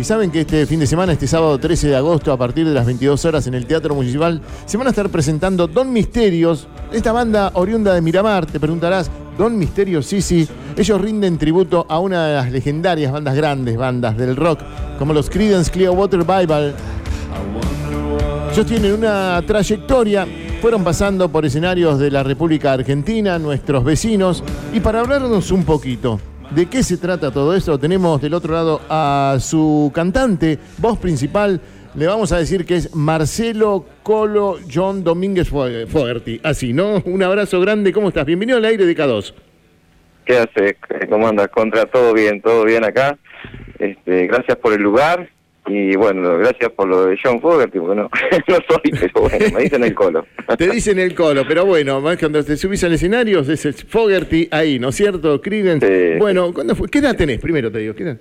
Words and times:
Y 0.00 0.04
saben 0.04 0.30
que 0.30 0.40
este 0.40 0.64
fin 0.64 0.80
de 0.80 0.86
semana, 0.86 1.12
este 1.12 1.26
sábado 1.26 1.58
13 1.58 1.88
de 1.88 1.96
agosto, 1.96 2.32
a 2.32 2.38
partir 2.38 2.66
de 2.66 2.72
las 2.72 2.86
22 2.86 3.22
horas 3.26 3.46
en 3.46 3.52
el 3.52 3.66
Teatro 3.66 3.94
Municipal, 3.94 4.40
se 4.64 4.78
van 4.78 4.86
a 4.86 4.90
estar 4.90 5.10
presentando 5.10 5.66
Don 5.66 5.92
Misterios, 5.92 6.68
esta 6.90 7.12
banda 7.12 7.50
oriunda 7.52 7.92
de 7.92 8.00
Miramar. 8.00 8.46
Te 8.46 8.58
preguntarás, 8.58 9.10
Don 9.36 9.58
Misterios, 9.58 10.06
sí. 10.06 10.48
Ellos 10.74 10.98
rinden 10.98 11.36
tributo 11.36 11.84
a 11.86 11.98
una 11.98 12.28
de 12.28 12.34
las 12.34 12.50
legendarias 12.50 13.12
bandas 13.12 13.36
grandes, 13.36 13.76
bandas 13.76 14.16
del 14.16 14.36
rock, 14.36 14.60
como 14.98 15.12
los 15.12 15.28
Creedence 15.28 15.70
Clearwater 15.70 16.20
Bible. 16.20 16.72
Ellos 18.54 18.64
tienen 18.64 18.94
una 18.94 19.42
trayectoria 19.46 20.26
fueron 20.62 20.82
pasando 20.82 21.28
por 21.28 21.44
escenarios 21.44 21.98
de 21.98 22.10
la 22.10 22.22
República 22.22 22.72
Argentina, 22.72 23.38
nuestros 23.38 23.84
vecinos, 23.84 24.42
y 24.72 24.80
para 24.80 25.00
hablarnos 25.00 25.50
un 25.50 25.64
poquito 25.64 26.20
de 26.50 26.66
qué 26.66 26.82
se 26.82 26.96
trata 26.96 27.30
todo 27.30 27.54
esto, 27.54 27.78
tenemos 27.78 28.20
del 28.20 28.34
otro 28.34 28.52
lado 28.54 28.80
a 28.88 29.36
su 29.40 29.90
cantante, 29.94 30.58
voz 30.78 30.98
principal, 30.98 31.60
le 31.94 32.06
vamos 32.06 32.32
a 32.32 32.38
decir 32.38 32.64
que 32.64 32.76
es 32.76 32.94
Marcelo 32.94 33.84
Colo 34.02 34.58
John 34.72 35.02
Domínguez 35.02 35.48
Fogerty. 35.48 36.40
Así, 36.42 36.72
¿no? 36.72 37.02
Un 37.04 37.22
abrazo 37.22 37.60
grande, 37.60 37.92
¿cómo 37.92 38.08
estás? 38.08 38.24
Bienvenido 38.24 38.58
al 38.58 38.64
aire 38.64 38.84
de 38.84 38.96
K2. 38.96 39.34
¿Qué 40.24 40.38
hace? 40.38 40.76
¿Cómo 41.08 41.26
andas? 41.28 41.48
Contra 41.48 41.86
todo 41.86 42.12
bien, 42.12 42.40
todo 42.40 42.64
bien 42.64 42.84
acá. 42.84 43.18
Este, 43.78 44.26
gracias 44.26 44.56
por 44.58 44.72
el 44.72 44.82
lugar 44.82 45.30
y 45.66 45.96
bueno, 45.96 46.38
gracias 46.38 46.70
por 46.72 46.88
lo 46.88 47.06
de 47.06 47.18
John 47.22 47.40
Fogerty, 47.40 47.78
bueno, 47.78 48.10
no 48.48 48.54
soy, 48.68 48.92
pero 48.92 49.28
bueno, 49.28 49.46
me 49.54 49.62
dicen 49.62 49.84
el 49.84 49.94
colo. 49.94 50.26
te 50.58 50.68
dicen 50.68 50.98
el 50.98 51.14
colo, 51.14 51.44
pero 51.46 51.66
bueno, 51.66 52.02
cuando 52.18 52.42
te 52.44 52.56
subís 52.56 52.82
al 52.84 52.94
escenario 52.94 53.40
es 53.40 53.84
Fogerty 53.86 54.48
ahí, 54.50 54.78
¿no 54.78 54.88
es 54.88 54.96
cierto? 54.96 55.40
Creedence. 55.40 56.16
Bueno, 56.18 56.52
¿cuándo 56.52 56.74
fue? 56.74 56.88
¿qué 56.88 56.98
edad 56.98 57.16
tenés? 57.16 57.38
Primero 57.40 57.70
te 57.70 57.78
digo, 57.78 57.94
¿qué 57.94 58.02
edad? 58.04 58.18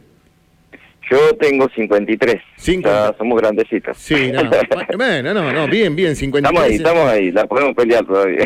Yo 1.09 1.36
tengo 1.38 1.68
53. 1.76 2.36
Ya 2.84 3.16
somos 3.18 3.41
grandecitas. 3.41 3.98
Sí, 3.98 4.31
no. 4.31 4.44
bueno, 4.98 5.34
no, 5.34 5.51
no, 5.51 5.68
bien, 5.68 5.96
bien, 5.96 6.16
53. 6.16 6.43
Estamos 6.43 6.62
ahí, 6.62 6.76
estamos 6.76 7.10
ahí, 7.10 7.32
la 7.32 7.48
podemos 7.48 7.76
pelear 7.76 8.05
todavía. 8.05 8.46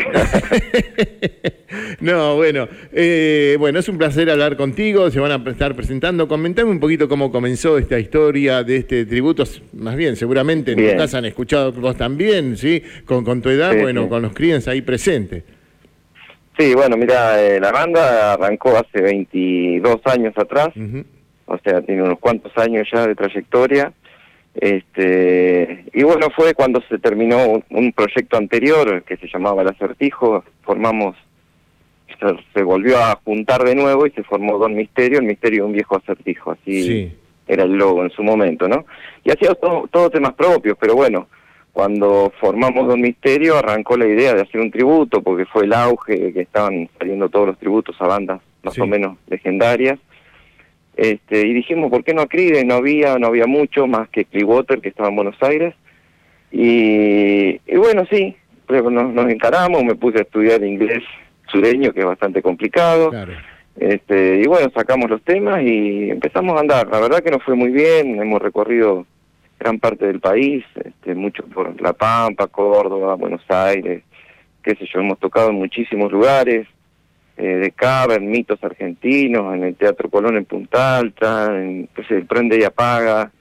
no, 2.00 2.36
bueno, 2.36 2.68
eh, 2.92 3.56
bueno, 3.58 3.80
es 3.80 3.88
un 3.88 3.98
placer 3.98 4.30
hablar 4.30 4.56
contigo, 4.56 5.10
se 5.10 5.20
van 5.20 5.32
a 5.32 5.50
estar 5.50 5.74
presentando. 5.74 6.26
Comentame 6.26 6.70
un 6.70 6.80
poquito 6.80 7.06
cómo 7.06 7.30
comenzó 7.30 7.76
esta 7.76 7.98
historia 7.98 8.62
de 8.62 8.76
este 8.76 9.04
tributo, 9.04 9.44
más 9.74 9.96
bien, 9.96 10.16
seguramente 10.16 10.72
en 10.72 10.90
tu 10.90 10.96
casa 10.96 11.18
han 11.18 11.26
escuchado 11.26 11.70
vos 11.72 11.96
también, 11.96 12.56
¿sí? 12.56 12.82
Con, 13.04 13.24
con 13.24 13.42
tu 13.42 13.50
edad, 13.50 13.78
bueno, 13.78 14.08
con 14.08 14.22
los 14.22 14.32
críos 14.32 14.66
ahí 14.68 14.80
presentes. 14.80 15.42
Sí, 16.58 16.74
bueno, 16.74 16.96
mira, 16.96 17.42
eh, 17.42 17.60
la 17.60 17.72
banda 17.72 18.34
arrancó 18.34 18.76
hace 18.76 19.02
22 19.02 20.00
años 20.06 20.32
atrás 20.36 20.68
o 21.46 21.58
sea, 21.58 21.82
tiene 21.82 22.02
unos 22.02 22.18
cuantos 22.18 22.56
años 22.56 22.88
ya 22.92 23.06
de 23.06 23.14
trayectoria. 23.14 23.92
Este, 24.54 25.84
y 25.92 26.02
bueno, 26.04 26.28
fue 26.34 26.54
cuando 26.54 26.80
se 26.88 26.98
terminó 26.98 27.62
un, 27.70 27.92
proyecto 27.92 28.36
anterior 28.36 29.02
que 29.02 29.16
se 29.16 29.28
llamaba 29.28 29.62
El 29.62 29.68
Acertijo, 29.68 30.44
formamos, 30.62 31.16
se, 32.54 32.62
volvió 32.62 32.98
a 32.98 33.20
juntar 33.24 33.64
de 33.64 33.74
nuevo 33.74 34.06
y 34.06 34.10
se 34.12 34.22
formó 34.22 34.58
Don 34.58 34.74
Misterio, 34.74 35.18
el 35.18 35.26
misterio 35.26 35.62
de 35.62 35.66
un 35.66 35.72
viejo 35.72 35.96
acertijo, 35.96 36.52
así 36.52 37.12
era 37.46 37.64
el 37.64 37.72
logo 37.72 38.04
en 38.04 38.10
su 38.10 38.22
momento, 38.22 38.68
¿no? 38.68 38.86
Y 39.24 39.30
hacía 39.30 39.54
todo, 39.54 39.86
todo 39.90 40.08
temas 40.08 40.34
propios, 40.34 40.78
pero 40.80 40.94
bueno, 40.94 41.26
cuando 41.74 42.32
formamos 42.40 42.86
Don 42.86 43.00
Misterio 43.00 43.58
arrancó 43.58 43.96
la 43.96 44.06
idea 44.06 44.32
de 44.32 44.42
hacer 44.42 44.60
un 44.60 44.70
tributo, 44.70 45.22
porque 45.22 45.44
fue 45.44 45.64
el 45.64 45.72
auge 45.72 46.32
que 46.32 46.40
estaban 46.40 46.88
saliendo 46.96 47.28
todos 47.28 47.48
los 47.48 47.58
tributos 47.58 47.96
a 48.00 48.06
bandas 48.06 48.40
más 48.62 48.78
o 48.78 48.86
menos 48.86 49.18
legendarias. 49.26 49.98
Este, 50.96 51.46
y 51.46 51.52
dijimos, 51.52 51.90
¿por 51.90 52.04
qué 52.04 52.14
no 52.14 52.22
a 52.22 52.28
No 52.64 52.74
había, 52.74 53.18
no 53.18 53.26
había 53.26 53.46
mucho 53.46 53.86
más 53.86 54.08
que 54.10 54.24
Clearwater, 54.24 54.80
que 54.80 54.90
estaba 54.90 55.08
en 55.08 55.16
Buenos 55.16 55.36
Aires. 55.42 55.74
Y, 56.52 57.58
bueno, 57.76 58.04
sí, 58.10 58.36
nos, 58.68 59.12
nos 59.12 59.30
encaramos, 59.30 59.82
me 59.84 59.96
puse 59.96 60.18
a 60.18 60.22
estudiar 60.22 60.62
inglés 60.62 61.02
sureño, 61.50 61.92
que 61.92 62.00
es 62.00 62.06
bastante 62.06 62.42
complicado. 62.42 63.12
Este, 63.76 64.40
y 64.40 64.46
bueno, 64.46 64.70
sacamos 64.72 65.10
los 65.10 65.22
temas 65.22 65.62
y 65.62 66.10
empezamos 66.10 66.56
a 66.56 66.60
andar. 66.60 66.88
La 66.88 67.00
verdad 67.00 67.22
que 67.22 67.30
nos 67.30 67.42
fue 67.42 67.56
muy 67.56 67.70
bien, 67.70 68.20
hemos 68.20 68.40
recorrido 68.40 69.04
gran 69.58 69.80
parte 69.80 70.06
del 70.06 70.20
país, 70.20 70.64
este, 70.84 71.14
mucho 71.14 71.44
por 71.46 71.80
La 71.80 71.92
Pampa, 71.92 72.46
Córdoba, 72.46 73.14
Buenos 73.14 73.42
Aires, 73.48 74.02
qué 74.62 74.76
sé 74.76 74.86
yo, 74.92 75.00
hemos 75.00 75.18
tocado 75.18 75.50
en 75.50 75.56
muchísimos 75.56 76.12
lugares 76.12 76.66
eh, 77.36 77.42
de 77.42 77.70
Cava, 77.72 78.14
en 78.14 78.30
mitos 78.30 78.62
argentinos, 78.62 79.54
en 79.54 79.64
el 79.64 79.74
Teatro 79.74 80.08
Colón 80.08 80.36
en 80.36 80.44
Punta 80.44 80.98
Alta, 80.98 81.46
en 81.46 81.88
pues, 81.94 82.10
el 82.10 82.26
Prende 82.26 82.58
y 82.58 82.64
Apaga, 82.64 83.32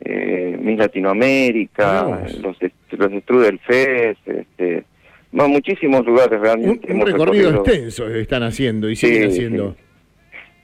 eh, 0.00 0.56
Miss 0.60 0.78
Latinoamérica, 0.78 2.22
los, 2.40 2.56
los 2.92 3.22
Strudel 3.22 3.58
Fest, 3.60 4.26
este, 4.26 4.84
muchísimos 5.32 6.04
lugares 6.06 6.40
realmente. 6.40 6.92
Un, 6.92 7.06
recorrido 7.06 7.50
extenso 7.50 8.08
están 8.08 8.42
haciendo 8.42 8.88
y 8.88 8.96
siguen 8.96 9.28
haciendo. 9.28 9.76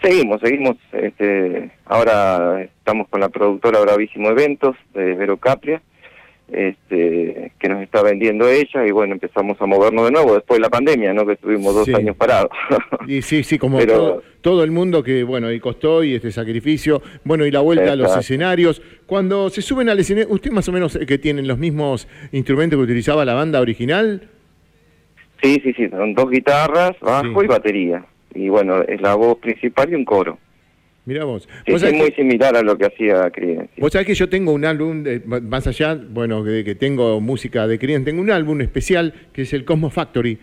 Seguimos, 0.03 0.41
seguimos. 0.41 0.77
Este, 0.93 1.71
ahora 1.87 2.63
estamos 2.63 3.09
con 3.09 3.21
la 3.21 3.29
productora 3.29 3.81
Bravísimo 3.81 4.31
Eventos 4.31 4.77
de 4.95 5.15
Vero 5.15 5.39
Capria 5.39 5.83
este, 6.49 7.53
que 7.59 7.69
nos 7.69 7.83
está 7.83 8.03
vendiendo 8.03 8.49
ella 8.49 8.87
y 8.87 8.91
bueno, 8.91 9.15
empezamos 9.15 9.61
a 9.61 9.67
movernos 9.67 10.05
de 10.05 10.13
nuevo 10.13 10.35
después 10.35 10.59
de 10.59 10.63
la 10.63 10.71
pandemia, 10.71 11.13
¿no? 11.13 11.27
Que 11.27 11.33
estuvimos 11.33 11.75
dos 11.75 11.89
años 11.89 12.17
parados. 12.17 12.51
y 13.07 13.23
sí, 13.23 13.43
sí, 13.43 13.59
como 13.59 13.79
todo, 14.41 14.63
el 14.63 14.71
mundo 14.71 15.03
que, 15.03 15.25
bueno, 15.25 15.51
y 15.51 15.59
costó 15.59 16.05
y 16.05 16.15
este 16.15 16.31
sacrificio, 16.31 17.03
bueno, 17.25 17.45
y 17.47 17.51
la 17.51 17.61
vuelta 17.61 17.93
a 17.93 17.97
los 17.97 18.17
escenarios. 18.17 18.81
Cuando 19.07 19.51
se 19.51 19.61
suben 19.61 19.89
al 19.89 19.99
escenario, 19.99 20.33
¿usted 20.33 20.53
más 20.53 20.69
o 20.69 20.73
menos 20.73 20.97
que 20.97 21.19
tienen 21.19 21.49
los 21.49 21.59
mismos 21.59 22.07
instrumentos 22.33 22.79
que 22.79 22.85
utilizaba 22.85 23.25
la 23.25 23.35
banda 23.35 23.61
original? 23.61 24.29
Sí, 25.43 25.61
sí, 25.63 25.73
sí, 25.75 25.89
son 25.89 26.15
dos 26.15 26.31
guitarras, 26.31 26.93
bajo 27.01 27.43
y 27.43 27.47
batería. 27.47 28.05
Y 28.35 28.49
bueno, 28.49 28.83
es 28.83 29.01
la 29.01 29.15
voz 29.15 29.39
principal 29.39 29.91
y 29.91 29.95
un 29.95 30.05
coro. 30.05 30.39
Mira 31.07 31.25
vos. 31.25 31.49
es 31.65 31.93
muy 31.95 32.11
similar 32.13 32.57
a 32.57 32.63
lo 32.63 32.77
que 32.77 32.87
hacía 32.87 33.31
Creedence. 33.31 33.71
Vos 33.79 33.93
sabés 33.93 34.09
que 34.09 34.15
yo 34.15 34.29
tengo 34.29 34.53
un 34.53 34.65
álbum, 34.65 35.05
más 35.25 35.67
allá, 35.69 35.95
bueno, 35.95 36.43
de 36.43 36.65
que 36.65 36.75
tengo 36.75 37.21
música 37.21 37.69
de 37.69 37.79
Creedence, 37.79 38.11
tengo 38.11 38.21
un 38.21 38.31
álbum 38.33 38.61
especial 38.61 39.15
que 39.33 39.43
es 39.43 39.53
el 39.53 39.65
Cosmo 39.65 39.89
Factory. 39.89 40.37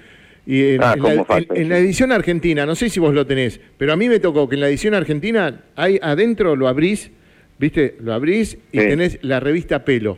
Y 0.46 0.76
en, 0.76 0.84
ah, 0.84 0.96
la, 0.96 1.78
edición 1.78 2.14
argentina, 2.14 2.66
no 2.66 2.76
sé 2.76 2.90
si 2.90 3.00
vos 3.02 3.14
lo 3.14 3.28
tenés, 3.28 3.60
pero 3.78 3.92
a 3.92 3.98
mí 3.98 4.08
me 4.08 4.20
tocó 4.20 4.48
que 4.48 4.56
en 4.56 4.62
la 4.62 4.70
edición 4.70 4.94
argentina, 4.94 5.64
hay 5.76 6.00
adentro 6.02 6.56
lo 6.56 6.70
abrís, 6.70 7.12
¿viste? 7.60 7.96
Lo 8.00 8.14
abrís 8.14 8.58
y 8.72 8.78
tenés 8.78 9.20
la 9.22 9.42
revista 9.42 9.84
Pelo. 9.84 10.18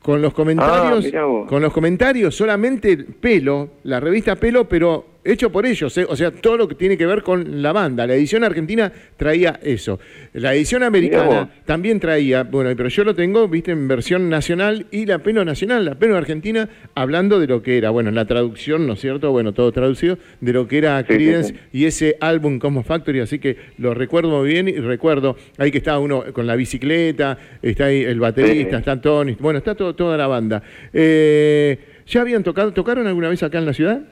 Con 0.00 0.22
los 0.22 0.34
comentarios, 0.34 1.12
ah, 1.14 1.46
con 1.48 1.62
los 1.62 1.72
comentarios 1.72 2.34
solamente 2.34 2.96
Pelo, 2.96 3.70
la 3.84 4.00
revista 4.00 4.36
Pelo, 4.36 4.68
pero 4.68 5.15
hecho 5.32 5.50
por 5.50 5.66
ellos, 5.66 5.96
¿eh? 5.98 6.06
o 6.08 6.16
sea, 6.16 6.30
todo 6.30 6.56
lo 6.56 6.68
que 6.68 6.74
tiene 6.74 6.96
que 6.96 7.06
ver 7.06 7.22
con 7.22 7.62
la 7.62 7.72
banda. 7.72 8.06
La 8.06 8.14
edición 8.14 8.44
argentina 8.44 8.92
traía 9.16 9.58
eso. 9.62 9.98
La 10.32 10.54
edición 10.54 10.82
americana 10.82 11.50
también 11.64 12.00
traía, 12.00 12.44
bueno, 12.44 12.70
pero 12.76 12.88
yo 12.88 13.04
lo 13.04 13.14
tengo, 13.14 13.48
viste, 13.48 13.72
en 13.72 13.88
versión 13.88 14.28
nacional 14.28 14.86
y 14.90 15.06
la 15.06 15.18
pelo 15.18 15.44
nacional, 15.44 15.84
la 15.84 15.94
pelo 15.94 16.16
argentina, 16.16 16.68
hablando 16.94 17.40
de 17.40 17.46
lo 17.46 17.62
que 17.62 17.78
era, 17.78 17.90
bueno, 17.90 18.10
la 18.10 18.24
traducción, 18.24 18.86
¿no 18.86 18.94
es 18.94 19.00
cierto? 19.00 19.30
Bueno, 19.32 19.52
todo 19.52 19.72
traducido, 19.72 20.18
de 20.40 20.52
lo 20.52 20.68
que 20.68 20.78
era 20.78 21.04
Creedence 21.04 21.54
y 21.72 21.84
ese 21.84 22.16
álbum 22.20 22.58
Como 22.58 22.82
Factory, 22.82 23.20
así 23.20 23.38
que 23.38 23.56
lo 23.78 23.94
recuerdo 23.94 24.38
muy 24.38 24.48
bien 24.48 24.68
y 24.68 24.78
recuerdo, 24.78 25.36
ahí 25.58 25.70
que 25.70 25.78
estaba 25.78 25.98
uno 25.98 26.24
con 26.32 26.46
la 26.46 26.56
bicicleta, 26.56 27.38
está 27.62 27.86
ahí 27.86 28.02
el 28.02 28.20
baterista, 28.20 28.78
está 28.78 29.00
Tony, 29.00 29.36
bueno, 29.38 29.58
está 29.58 29.74
todo, 29.74 29.94
toda 29.94 30.16
la 30.16 30.26
banda. 30.26 30.62
Eh, 30.92 31.78
¿Ya 32.06 32.20
habían 32.20 32.44
tocado, 32.44 32.72
tocaron 32.72 33.06
alguna 33.06 33.28
vez 33.28 33.42
acá 33.42 33.58
en 33.58 33.66
la 33.66 33.72
ciudad? 33.72 34.02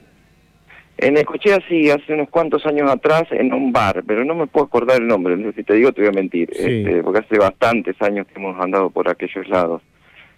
En 0.97 1.17
escuché 1.17 1.53
así 1.53 1.89
hace 1.89 2.13
unos 2.13 2.29
cuantos 2.29 2.65
años 2.65 2.89
atrás 2.89 3.23
en 3.31 3.53
un 3.53 3.73
bar, 3.73 4.03
pero 4.07 4.23
no 4.23 4.33
me 4.33 4.47
puedo 4.47 4.65
acordar 4.65 5.01
el 5.01 5.07
nombre, 5.07 5.35
si 5.53 5.63
te 5.63 5.73
digo 5.73 5.91
te 5.91 6.01
voy 6.01 6.09
a 6.09 6.13
mentir, 6.13 6.49
este, 6.51 7.03
porque 7.03 7.19
hace 7.19 7.37
bastantes 7.37 8.01
años 8.01 8.25
que 8.27 8.39
hemos 8.39 8.57
andado 8.61 8.89
por 8.89 9.09
aquellos 9.09 9.47
lados. 9.49 9.81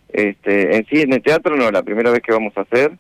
Este, 0.09 0.75
en 0.75 0.86
sí, 0.88 1.01
en 1.01 1.13
el 1.13 1.21
teatro 1.21 1.56
no, 1.56 1.69
la 1.69 1.83
primera 1.83 2.09
vez 2.09 2.21
que 2.21 2.31
vamos 2.31 2.57
a 2.57 2.62
hacer, 2.62 2.92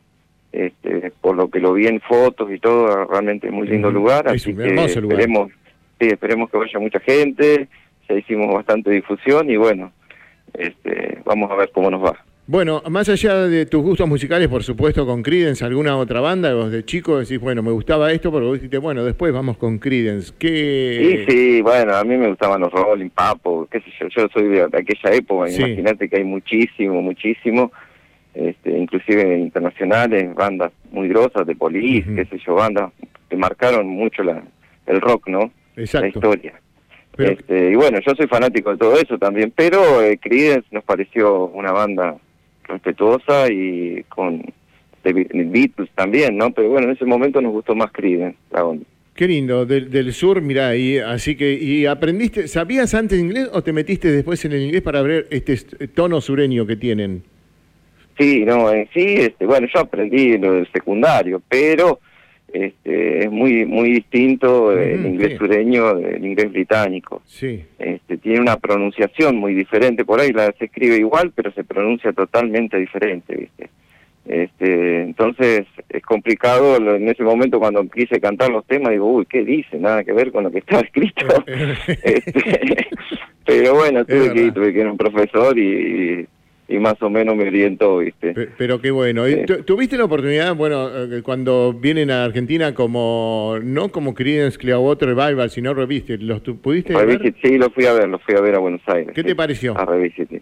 este, 0.51 1.11
por 1.19 1.35
lo 1.35 1.49
que 1.49 1.59
lo 1.59 1.73
vi 1.73 1.87
en 1.87 1.99
fotos 2.01 2.51
y 2.51 2.59
todo, 2.59 3.05
realmente 3.05 3.49
muy 3.49 3.67
lindo 3.67 3.89
lugar, 3.89 4.27
así 4.27 4.55
que 4.55 4.75
esperemos, 4.75 5.49
sí, 5.99 6.07
esperemos 6.07 6.51
que 6.51 6.57
vaya 6.57 6.79
mucha 6.79 6.99
gente, 6.99 7.67
ya 8.07 8.15
hicimos 8.15 8.53
bastante 8.53 8.91
difusión 8.91 9.49
y 9.49 9.57
bueno, 9.57 9.91
este, 10.53 11.21
vamos 11.25 11.49
a 11.49 11.55
ver 11.55 11.71
cómo 11.73 11.89
nos 11.89 12.03
va. 12.03 12.26
Bueno, 12.49 12.81
más 12.89 13.09
allá 13.09 13.45
de 13.47 13.65
tus 13.65 13.83
gustos 13.83 14.07
musicales, 14.07 14.47
por 14.47 14.63
supuesto, 14.63 15.05
con 15.05 15.21
Creedence, 15.21 15.65
alguna 15.65 15.97
otra 15.97 16.21
banda, 16.21 16.53
vos 16.53 16.71
de 16.71 16.85
chico 16.85 17.19
decís, 17.19 17.41
bueno, 17.41 17.61
me 17.61 17.71
gustaba 17.71 18.09
esto, 18.13 18.31
pero 18.31 18.45
vos 18.45 18.53
dijiste, 18.53 18.77
bueno, 18.77 19.03
después 19.03 19.33
vamos 19.33 19.57
con 19.57 19.79
Creedence. 19.79 20.31
¿Qué... 20.39 21.25
Sí, 21.27 21.33
sí, 21.33 21.61
bueno, 21.61 21.93
a 21.93 22.05
mí 22.05 22.15
me 22.15 22.29
gustaban 22.29 22.61
los 22.61 22.71
Rolling, 22.71 23.09
Papo, 23.09 23.67
qué 23.69 23.81
sé 23.81 23.91
yo, 23.99 24.07
yo 24.07 24.29
soy 24.33 24.47
de, 24.47 24.61
aquella 24.63 25.11
época, 25.11 25.51
imagínate 25.51 26.07
que 26.07 26.15
hay 26.15 26.23
muchísimo, 26.23 27.01
muchísimo, 27.01 27.73
este, 28.33 28.77
inclusive 28.77 29.39
internacionales, 29.39 30.33
bandas 30.33 30.71
muy 30.89 31.09
grosas 31.09 31.45
de 31.45 31.53
Police, 31.53 32.07
qué 32.15 32.23
sé 32.27 32.39
yo, 32.45 32.55
bandas 32.55 32.93
que 33.29 33.35
marcaron 33.35 33.87
mucho 33.87 34.23
la, 34.23 34.41
el 34.85 35.01
rock, 35.01 35.27
¿no? 35.27 35.51
Exacto. 35.75 35.99
La 35.99 36.07
historia. 36.07 36.61
Este, 37.17 37.71
y 37.71 37.75
bueno, 37.75 37.99
yo 37.99 38.15
soy 38.15 38.27
fanático 38.27 38.71
de 38.71 38.77
todo 38.77 38.95
eso 38.95 39.17
también, 39.17 39.51
pero 39.53 40.01
eh, 40.01 40.17
Creedence 40.17 40.67
nos 40.71 40.85
pareció 40.85 41.47
una 41.47 41.73
banda 41.73 42.15
respetuosa 42.67 43.51
y 43.51 44.03
con 44.09 44.43
Beatles 45.03 45.89
también, 45.95 46.37
¿no? 46.37 46.51
Pero 46.51 46.69
bueno, 46.69 46.87
en 46.87 46.95
ese 46.95 47.05
momento 47.05 47.41
nos 47.41 47.51
gustó 47.51 47.75
más 47.75 47.91
Creedence, 47.91 48.37
la 48.51 48.65
onda. 48.65 48.85
Qué 49.15 49.27
lindo, 49.27 49.65
del, 49.65 50.13
sur, 50.13 50.41
mira, 50.41 50.75
y 50.75 50.99
así 50.99 51.35
que, 51.35 51.51
y 51.53 51.87
aprendiste, 51.87 52.47
¿sabías 52.47 52.93
antes 52.93 53.19
inglés 53.19 53.49
o 53.51 53.63
te 53.63 53.73
metiste 53.73 54.11
después 54.11 54.45
en 54.45 54.51
el 54.51 54.61
inglés 54.61 54.83
para 54.83 55.01
ver 55.01 55.25
este 55.31 55.55
tono 55.87 56.21
sureño 56.21 56.67
que 56.67 56.75
tienen? 56.75 57.23
Sí, 58.19 58.45
no, 58.45 58.71
en 58.71 58.87
sí, 58.93 59.15
este, 59.17 59.47
bueno, 59.47 59.67
yo 59.73 59.79
aprendí 59.79 60.37
lo 60.37 60.53
del 60.53 60.71
secundario, 60.71 61.41
pero 61.49 61.99
este, 62.65 63.25
es 63.25 63.31
muy 63.31 63.65
muy 63.65 63.91
distinto 63.91 64.71
el 64.71 65.05
inglés 65.05 65.37
sureño 65.37 65.95
del 65.95 66.25
inglés 66.25 66.51
británico. 66.51 67.21
Sí. 67.25 67.63
Este, 67.77 68.17
tiene 68.17 68.39
una 68.39 68.57
pronunciación 68.57 69.37
muy 69.37 69.53
diferente, 69.53 70.05
por 70.05 70.19
ahí 70.19 70.31
la 70.31 70.51
se 70.57 70.65
escribe 70.65 70.97
igual, 70.97 71.31
pero 71.35 71.51
se 71.51 71.63
pronuncia 71.63 72.11
totalmente 72.13 72.77
diferente, 72.77 73.35
¿viste? 73.35 73.69
Este, 74.27 75.03
entonces 75.03 75.65
es 75.87 76.03
complicado 76.03 76.75
en 76.75 77.07
ese 77.07 77.23
momento 77.23 77.59
cuando 77.59 77.87
quise 77.87 78.19
cantar 78.19 78.49
los 78.49 78.65
temas, 78.65 78.91
digo, 78.91 79.09
uy, 79.09 79.25
¿qué 79.25 79.43
dice? 79.45 79.79
Nada 79.79 80.03
que 80.03 80.11
ver 80.11 80.33
con 80.33 80.43
lo 80.43 80.51
que 80.51 80.59
estaba 80.59 80.81
escrito. 80.81 81.25
este, 81.87 82.87
pero 83.45 83.75
bueno, 83.75 84.03
tuve 84.03 84.33
que, 84.33 84.51
tuve 84.51 84.73
que 84.73 84.79
ir 84.79 84.85
a 84.85 84.91
un 84.91 84.97
profesor 84.97 85.57
y, 85.57 85.61
y 85.61 86.27
más 86.79 87.01
o 87.01 87.09
menos 87.09 87.35
me 87.35 87.47
orientó, 87.47 87.99
¿viste? 87.99 88.33
Pero, 88.57 88.81
qué 88.81 88.91
bueno. 88.91 89.23
¿Tuviste 89.65 89.97
la 89.97 90.05
oportunidad, 90.05 90.55
bueno, 90.55 90.89
eh, 91.03 91.21
cuando 91.23 91.73
vienen 91.73 92.11
a 92.11 92.25
Argentina 92.25 92.73
como, 92.73 93.57
no 93.63 93.89
como 93.89 94.13
Creedence 94.13 94.57
Clearwater 94.57 95.09
Revival, 95.09 95.49
sino 95.49 95.73
Revisit, 95.73 96.21
¿los 96.21 96.41
pudiste 96.41 96.93
ver? 96.93 97.33
Sí, 97.41 97.57
lo 97.57 97.69
fui 97.69 97.85
a 97.85 97.93
ver, 97.93 98.09
lo 98.09 98.19
fui 98.19 98.35
a 98.35 98.41
ver 98.41 98.55
a 98.55 98.59
Buenos 98.59 98.81
Aires. 98.87 99.13
¿Qué 99.15 99.23
te 99.23 99.35
pareció? 99.35 99.77
A 99.77 99.85
Revisit. 99.85 100.41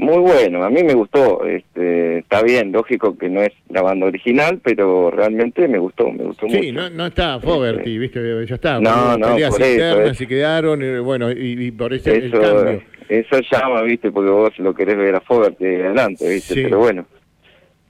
Muy 0.00 0.16
bueno, 0.16 0.64
a 0.64 0.70
mí 0.70 0.82
me 0.82 0.94
gustó. 0.94 1.44
Este, 1.44 2.20
está 2.20 2.42
bien, 2.42 2.72
lógico 2.72 3.18
que 3.18 3.28
no 3.28 3.42
es 3.42 3.50
la 3.68 3.82
banda 3.82 4.06
original, 4.06 4.58
pero 4.64 5.10
realmente 5.10 5.68
me 5.68 5.78
gustó, 5.78 6.10
me 6.10 6.24
gustó 6.24 6.46
mucho. 6.46 6.58
Sí, 6.58 6.72
no, 6.72 6.88
no 6.88 7.04
está 7.04 7.38
Fogerty, 7.38 8.02
este, 8.02 8.20
¿viste? 8.22 8.46
Ya 8.46 8.54
está. 8.54 8.80
No, 8.80 9.18
no, 9.18 9.36
por 9.50 9.62
eso. 9.62 10.14
se 10.14 10.26
quedaron, 10.26 10.82
eh, 10.82 11.00
bueno, 11.00 11.30
y, 11.30 11.70
por 11.72 11.92
eso, 11.92 12.10
el 12.10 12.30
cambio. 12.30 12.82
Eso 13.10 13.40
llama, 13.50 13.82
¿viste? 13.82 14.12
Porque 14.12 14.30
vos 14.30 14.56
lo 14.58 14.72
querés 14.72 14.96
ver 14.96 15.16
a 15.16 15.20
Fogerty 15.20 15.64
adelante, 15.64 16.28
¿viste? 16.28 16.54
Pero 16.54 16.78
bueno. 16.78 17.04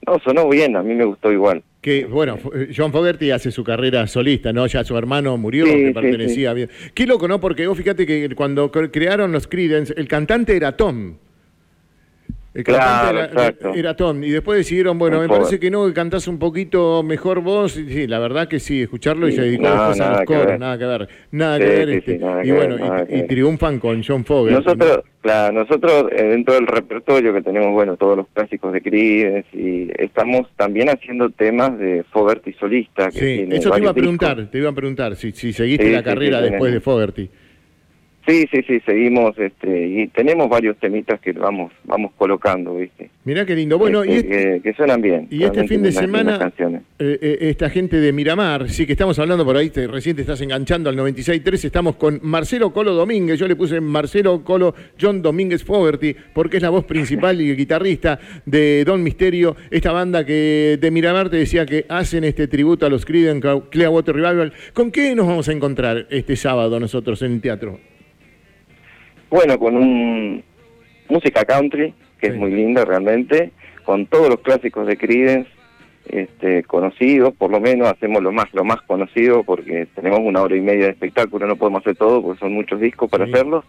No, 0.06 0.18
sonó 0.24 0.48
bien, 0.48 0.74
a 0.76 0.82
mí 0.82 0.94
me 0.94 1.04
gustó 1.04 1.30
igual. 1.30 1.62
Que, 1.82 2.06
bueno, 2.06 2.38
eh, 2.54 2.72
John 2.74 2.90
Fogerty 2.90 3.30
hace 3.30 3.50
su 3.50 3.62
carrera 3.62 4.06
solista, 4.06 4.50
¿no? 4.54 4.66
Ya 4.66 4.82
su 4.82 4.96
hermano 4.96 5.36
murió, 5.36 5.66
que 5.66 5.92
pertenecía 5.92 6.54
bien. 6.54 6.70
Qué 6.94 7.06
loco, 7.06 7.28
¿no? 7.28 7.38
Porque 7.38 7.66
vos 7.66 7.76
fíjate 7.76 8.06
que 8.06 8.34
cuando 8.34 8.70
crearon 8.70 9.30
los 9.30 9.46
Creedence, 9.46 9.92
el 9.94 10.08
cantante 10.08 10.56
era 10.56 10.74
Tom. 10.74 11.16
El 12.52 12.64
claro, 12.64 13.20
era, 13.20 13.54
era, 13.74 13.94
Tom. 13.94 14.24
Y 14.24 14.30
después 14.30 14.58
decidieron, 14.58 14.98
bueno, 14.98 15.20
me 15.20 15.28
parece 15.28 15.60
que 15.60 15.70
no, 15.70 15.86
que 15.86 15.92
cantás 15.92 16.26
un 16.26 16.40
poquito 16.40 17.02
mejor 17.04 17.42
vos. 17.42 17.76
Y, 17.76 17.88
sí, 17.88 18.06
la 18.08 18.18
verdad 18.18 18.48
que 18.48 18.58
sí, 18.58 18.82
escucharlo 18.82 19.28
y 19.28 19.32
se 19.32 19.42
dedicó 19.42 19.68
después 19.68 20.00
a 20.00 20.12
los 20.12 20.22
coros, 20.24 20.58
nada 20.58 20.76
que 20.76 20.84
ver. 20.84 21.08
Nada 21.30 21.58
que 21.58 21.64
ver. 21.64 21.90
Este, 21.90 22.20
y 22.42 22.50
bueno, 22.50 22.76
y, 23.08 23.22
triunfan 23.28 23.78
con 23.78 24.02
John 24.02 24.24
Fogerty. 24.24 24.64
Nosotros, 24.64 25.04
claro, 25.20 25.52
nosotros 25.52 26.06
eh, 26.10 26.24
dentro 26.24 26.54
del 26.54 26.66
repertorio 26.66 27.32
que 27.32 27.42
tenemos, 27.42 27.72
bueno, 27.72 27.96
todos 27.96 28.16
los 28.16 28.26
clásicos 28.34 28.72
de 28.72 28.82
Creedence 28.82 29.48
y 29.52 29.88
estamos 29.96 30.48
también 30.56 30.88
haciendo 30.88 31.30
temas 31.30 31.78
de 31.78 32.02
Fogerty 32.10 32.52
solista. 32.54 33.10
Que 33.10 33.18
sí, 33.18 33.48
eso 33.48 33.70
te 33.70 33.80
iba 33.80 33.90
a 33.92 33.94
preguntar, 33.94 34.50
te 34.50 34.58
iba 34.58 34.70
a 34.70 34.74
preguntar 34.74 35.14
si, 35.14 35.30
si 35.30 35.52
seguiste 35.52 35.92
la 35.92 36.02
carrera 36.02 36.40
después 36.40 36.72
de 36.72 36.80
Fogerty. 36.80 37.30
Sí, 38.30 38.46
sí, 38.52 38.62
sí, 38.64 38.80
seguimos 38.86 39.36
este, 39.38 39.88
y 39.88 40.06
tenemos 40.06 40.48
varios 40.48 40.76
temitas 40.76 41.18
que 41.20 41.32
vamos 41.32 41.72
vamos 41.82 42.12
colocando, 42.16 42.76
¿viste? 42.76 43.10
Mirá 43.24 43.44
qué 43.44 43.56
lindo. 43.56 43.76
Bueno, 43.76 44.04
y 44.04 44.12
este, 44.12 44.56
este 44.56 44.60
que, 44.60 44.72
suenan 44.74 45.02
bien. 45.02 45.26
Y 45.30 45.42
este 45.42 45.66
fin 45.66 45.82
de 45.82 45.90
semana, 45.90 46.52
eh, 47.00 47.18
eh, 47.20 47.38
esta 47.40 47.68
gente 47.70 47.96
de 47.96 48.12
Miramar, 48.12 48.68
sí 48.68 48.86
que 48.86 48.92
estamos 48.92 49.18
hablando 49.18 49.44
por 49.44 49.56
ahí, 49.56 49.70
te, 49.70 49.88
recién 49.88 50.14
te 50.14 50.22
estás 50.22 50.40
enganchando 50.42 50.88
al 50.88 50.96
96.3, 50.96 51.64
estamos 51.64 51.96
con 51.96 52.20
Marcelo 52.22 52.72
Colo 52.72 52.94
Domínguez, 52.94 53.36
yo 53.36 53.48
le 53.48 53.56
puse 53.56 53.80
Marcelo 53.80 54.44
Colo 54.44 54.76
John 55.00 55.22
Domínguez 55.22 55.64
Fogerty, 55.64 56.14
porque 56.32 56.58
es 56.58 56.62
la 56.62 56.70
voz 56.70 56.84
principal 56.84 57.40
y 57.40 57.56
guitarrista 57.56 58.20
de 58.46 58.84
Don 58.84 59.02
Misterio, 59.02 59.56
esta 59.72 59.90
banda 59.90 60.24
que 60.24 60.78
de 60.80 60.90
Miramar 60.92 61.30
te 61.30 61.36
decía 61.38 61.66
que 61.66 61.84
hacen 61.88 62.22
este 62.22 62.46
tributo 62.46 62.86
a 62.86 62.90
los 62.90 63.04
Creedence 63.04 63.48
Clearwater 63.70 64.14
Revival. 64.14 64.52
¿Con 64.72 64.92
qué 64.92 65.16
nos 65.16 65.26
vamos 65.26 65.48
a 65.48 65.52
encontrar 65.52 66.06
este 66.10 66.36
sábado 66.36 66.78
nosotros 66.78 67.22
en 67.22 67.32
el 67.32 67.40
teatro? 67.40 67.80
Bueno, 69.30 69.58
con 69.60 69.76
un 69.76 70.42
música 71.08 71.44
country, 71.44 71.94
que 72.20 72.28
es 72.28 72.36
muy 72.36 72.50
linda 72.50 72.84
realmente, 72.84 73.52
con 73.84 74.06
todos 74.06 74.28
los 74.28 74.40
clásicos 74.40 74.86
de 74.88 74.96
Creedence 74.96 75.48
este, 76.08 76.64
conocidos, 76.64 77.34
por 77.34 77.50
lo 77.50 77.60
menos 77.60 77.88
hacemos 77.88 78.22
lo 78.22 78.32
más 78.32 78.52
lo 78.52 78.64
más 78.64 78.80
conocido 78.82 79.44
porque 79.44 79.86
tenemos 79.94 80.20
una 80.20 80.42
hora 80.42 80.56
y 80.56 80.60
media 80.60 80.86
de 80.86 80.92
espectáculo, 80.92 81.46
no 81.46 81.54
podemos 81.54 81.82
hacer 81.82 81.96
todo 81.96 82.20
porque 82.22 82.40
son 82.40 82.52
muchos 82.52 82.80
discos 82.80 83.08
para 83.08 83.24
hacerlo. 83.26 83.64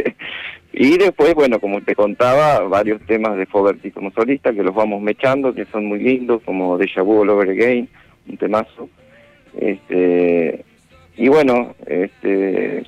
y 0.74 0.98
después, 0.98 1.34
bueno, 1.34 1.58
como 1.58 1.80
te 1.80 1.94
contaba, 1.94 2.60
varios 2.60 3.00
temas 3.06 3.38
de 3.38 3.46
Fogerty 3.46 3.90
como 3.92 4.10
solista 4.10 4.52
que 4.52 4.62
los 4.62 4.74
vamos 4.74 5.00
mechando, 5.00 5.54
que 5.54 5.64
son 5.66 5.86
muy 5.86 6.00
lindos, 6.00 6.42
como 6.44 6.76
Deja 6.76 7.00
Vu 7.00 7.20
All 7.20 7.30
Over 7.30 7.48
Again, 7.50 7.88
un 8.28 8.36
temazo. 8.36 8.90
Este, 9.58 10.64
y 11.16 11.28
bueno, 11.28 11.74
este, 11.86 12.84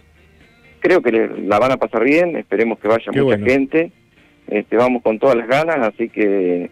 creo 0.84 1.00
que 1.00 1.10
la 1.46 1.58
van 1.58 1.72
a 1.72 1.78
pasar 1.78 2.04
bien, 2.04 2.36
esperemos 2.36 2.78
que 2.78 2.88
vaya 2.88 3.10
mucha 3.10 3.38
gente, 3.38 3.90
este, 4.48 4.76
vamos 4.76 5.02
con 5.02 5.18
todas 5.18 5.34
las 5.34 5.48
ganas, 5.48 5.78
así 5.78 6.10
que 6.10 6.70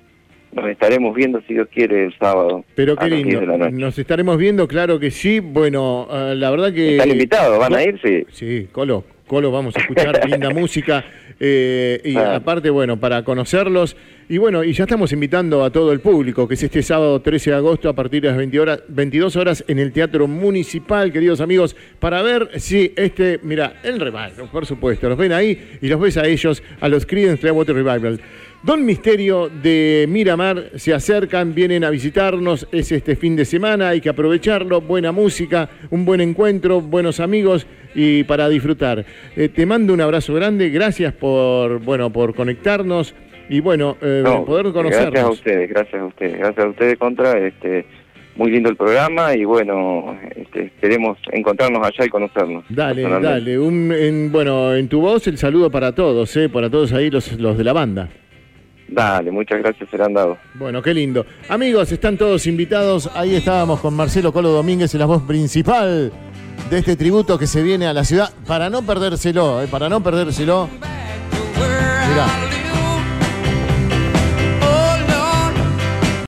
nos 0.52 0.66
estaremos 0.68 1.14
viendo 1.14 1.40
si 1.48 1.54
Dios 1.54 1.66
quiere 1.72 2.04
el 2.04 2.18
sábado. 2.18 2.62
Pero 2.74 2.94
qué 2.94 3.08
lindo, 3.08 3.40
nos 3.40 3.98
estaremos 3.98 4.36
viendo, 4.36 4.68
claro 4.68 5.00
que 5.00 5.10
sí, 5.10 5.40
bueno, 5.40 6.06
eh, 6.12 6.34
la 6.36 6.50
verdad 6.50 6.74
que... 6.74 6.92
Están 6.92 7.10
invitados, 7.10 7.58
van 7.58 7.74
a 7.74 7.82
ir, 7.82 7.98
sí. 8.04 8.26
Sí, 8.30 8.68
Colo, 8.70 9.02
Colo, 9.26 9.50
vamos 9.50 9.74
a 9.76 9.80
escuchar 9.80 10.20
linda 10.28 10.50
música. 10.50 11.02
Eh, 11.40 11.98
y 12.04 12.16
ah. 12.16 12.36
aparte, 12.36 12.68
bueno, 12.68 12.98
para 13.00 13.24
conocerlos. 13.24 13.96
Y 14.32 14.38
bueno, 14.38 14.64
y 14.64 14.72
ya 14.72 14.84
estamos 14.84 15.12
invitando 15.12 15.62
a 15.62 15.68
todo 15.68 15.92
el 15.92 16.00
público, 16.00 16.48
que 16.48 16.54
es 16.54 16.62
este 16.62 16.82
sábado 16.82 17.20
13 17.20 17.50
de 17.50 17.56
agosto 17.56 17.90
a 17.90 17.92
partir 17.92 18.22
de 18.22 18.28
las 18.28 18.38
20 18.38 18.60
horas, 18.60 18.82
22 18.88 19.36
horas 19.36 19.62
en 19.68 19.78
el 19.78 19.92
Teatro 19.92 20.26
Municipal, 20.26 21.12
queridos 21.12 21.42
amigos, 21.42 21.76
para 21.98 22.22
ver 22.22 22.48
si 22.58 22.94
este, 22.96 23.40
mira, 23.42 23.74
el 23.82 24.00
revival, 24.00 24.48
por 24.50 24.64
supuesto, 24.64 25.06
los 25.06 25.18
ven 25.18 25.34
ahí 25.34 25.76
y 25.82 25.86
los 25.86 26.00
ves 26.00 26.16
a 26.16 26.26
ellos, 26.26 26.62
a 26.80 26.88
los 26.88 27.04
Creedence 27.04 27.42
Clearwater 27.42 27.74
Revival. 27.74 28.20
Don 28.62 28.86
Misterio 28.86 29.50
de 29.50 30.06
Miramar 30.08 30.70
se 30.76 30.94
acercan, 30.94 31.54
vienen 31.54 31.84
a 31.84 31.90
visitarnos, 31.90 32.66
es 32.72 32.90
este 32.90 33.16
fin 33.16 33.36
de 33.36 33.44
semana, 33.44 33.90
hay 33.90 34.00
que 34.00 34.08
aprovecharlo, 34.08 34.80
buena 34.80 35.12
música, 35.12 35.68
un 35.90 36.06
buen 36.06 36.22
encuentro, 36.22 36.80
buenos 36.80 37.20
amigos 37.20 37.66
y 37.94 38.24
para 38.24 38.48
disfrutar. 38.48 39.04
Eh, 39.36 39.50
te 39.50 39.66
mando 39.66 39.92
un 39.92 40.00
abrazo 40.00 40.32
grande, 40.32 40.70
gracias 40.70 41.12
por, 41.12 41.80
bueno, 41.80 42.10
por 42.10 42.34
conectarnos 42.34 43.14
y 43.48 43.60
bueno, 43.60 43.96
eh, 44.00 44.22
poder 44.46 44.72
conocernos. 44.72 45.12
Gracias 45.12 45.24
a 45.24 45.30
ustedes, 45.30 45.68
gracias 45.70 46.02
a 46.02 46.04
ustedes, 46.04 46.38
gracias 46.38 46.64
a 46.64 46.68
ustedes 46.68 46.98
contra, 46.98 47.38
este, 47.38 47.86
muy 48.36 48.50
lindo 48.50 48.70
el 48.70 48.76
programa 48.76 49.34
y 49.34 49.44
bueno, 49.44 50.16
este, 50.34 50.64
esperemos 50.64 51.18
encontrarnos 51.32 51.86
allá 51.86 52.06
y 52.06 52.08
conocernos. 52.08 52.64
Dale, 52.68 53.02
dale, 53.02 53.58
un, 53.58 53.92
en, 53.92 54.32
bueno, 54.32 54.74
en 54.74 54.88
tu 54.88 55.00
voz 55.00 55.26
el 55.26 55.38
saludo 55.38 55.70
para 55.70 55.94
todos, 55.94 56.34
eh, 56.36 56.48
para 56.48 56.70
todos 56.70 56.92
ahí 56.92 57.10
los, 57.10 57.32
los 57.38 57.58
de 57.58 57.64
la 57.64 57.72
banda. 57.72 58.08
Dale, 58.88 59.30
muchas 59.30 59.58
gracias, 59.60 59.88
serán 59.90 60.12
dado. 60.12 60.36
Bueno, 60.54 60.82
qué 60.82 60.92
lindo. 60.92 61.24
Amigos, 61.48 61.90
están 61.92 62.18
todos 62.18 62.46
invitados. 62.46 63.10
Ahí 63.14 63.34
estábamos 63.34 63.80
con 63.80 63.94
Marcelo 63.94 64.32
Colo 64.32 64.50
Domínguez, 64.50 64.92
la 64.94 65.06
voz 65.06 65.22
principal 65.22 66.12
de 66.68 66.78
este 66.78 66.96
tributo 66.96 67.38
que 67.38 67.46
se 67.46 67.62
viene 67.62 67.86
a 67.86 67.94
la 67.94 68.04
ciudad. 68.04 68.30
Para 68.46 68.68
no 68.68 68.82
perdérselo, 68.82 69.62
eh, 69.62 69.68
para 69.70 69.88
no 69.88 70.02
perdérselo. 70.02 70.68
Mirá. 71.56 72.51